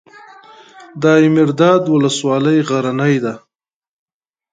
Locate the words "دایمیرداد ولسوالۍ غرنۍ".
1.01-3.15